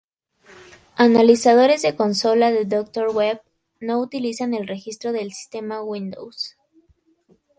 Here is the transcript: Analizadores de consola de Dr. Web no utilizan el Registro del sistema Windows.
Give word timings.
Analizadores 0.95 1.83
de 1.83 1.95
consola 1.95 2.51
de 2.51 2.65
Dr. 2.65 3.09
Web 3.13 3.43
no 3.79 3.99
utilizan 3.99 4.55
el 4.55 4.67
Registro 4.67 5.11
del 5.11 5.31
sistema 5.31 5.83
Windows. 5.83 6.57